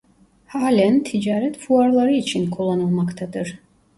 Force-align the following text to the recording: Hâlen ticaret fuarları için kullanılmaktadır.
Hâlen 0.45 1.03
ticaret 1.03 1.57
fuarları 1.57 2.13
için 2.13 2.49
kullanılmaktadır. 2.51 3.59